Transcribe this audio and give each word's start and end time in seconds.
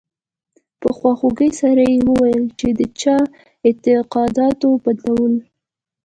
په 0.81 0.89
خواخوږۍ 0.97 1.51
سره 1.61 1.83
یې 1.91 1.97
وویل 2.09 2.45
چې 2.59 2.67
د 2.79 2.81
چا 3.01 3.17
د 3.29 3.31
اعتقاداتو 3.69 4.69
بدلول. 4.83 5.33